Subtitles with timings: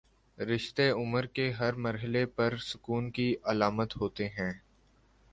[0.37, 4.51] رشتے عمر کے ہر مر حلے پر سکون کی علامت ہوتے ہیں۔